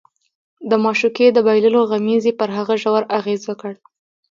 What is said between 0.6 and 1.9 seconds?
د معشوقې د بایللو